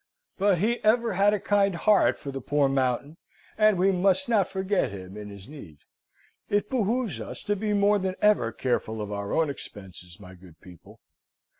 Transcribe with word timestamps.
But 0.39 0.57
he 0.57 0.79
ever 0.83 1.13
had 1.13 1.31
a 1.31 1.39
kind 1.39 1.75
heart 1.75 2.17
for 2.17 2.31
the 2.31 2.41
poor 2.41 2.67
Mountain; 2.67 3.17
and 3.55 3.77
we 3.77 3.91
must 3.91 4.27
not 4.27 4.47
forget 4.49 4.89
him 4.91 5.15
in 5.15 5.29
his 5.29 5.47
need. 5.47 5.77
It 6.49 6.71
behoves 6.71 7.21
us 7.21 7.43
to 7.43 7.55
be 7.55 7.73
more 7.73 7.99
than 7.99 8.15
ever 8.19 8.51
careful 8.51 8.99
of 8.99 9.11
our 9.11 9.31
own 9.31 9.47
expenses, 9.47 10.19
my 10.19 10.33
good 10.33 10.59
people!" 10.59 10.99